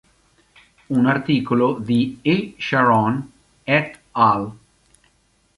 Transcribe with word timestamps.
Un 0.87 1.05
articolo 1.05 1.77
di 1.79 2.17
E. 2.23 2.55
Sharon 2.57 3.29
"et 3.65 3.99
al. 4.13 4.51